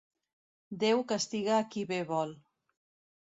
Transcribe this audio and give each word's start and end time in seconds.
Déu 0.83 1.03
castiga 1.11 1.53
a 1.57 1.67
qui 1.75 1.83
bé 1.91 1.99
vol. 2.13 2.33